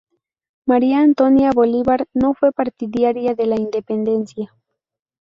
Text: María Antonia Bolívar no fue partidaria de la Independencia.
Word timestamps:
María 0.65 0.99
Antonia 1.01 1.51
Bolívar 1.51 2.07
no 2.15 2.33
fue 2.33 2.51
partidaria 2.51 3.35
de 3.35 3.45
la 3.45 3.55
Independencia. 3.57 4.51